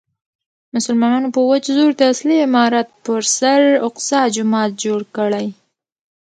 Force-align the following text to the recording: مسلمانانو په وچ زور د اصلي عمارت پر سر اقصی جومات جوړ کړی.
مسلمانانو 0.75 1.33
په 1.35 1.41
وچ 1.49 1.65
زور 1.75 1.91
د 1.97 2.01
اصلي 2.13 2.37
عمارت 2.47 2.87
پر 3.05 3.21
سر 3.37 3.61
اقصی 3.87 4.21
جومات 4.35 4.71
جوړ 4.83 4.99
کړی. 5.17 5.47